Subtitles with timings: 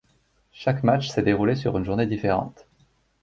[0.51, 2.65] Chaque match s'est déroulé sur une journée différente.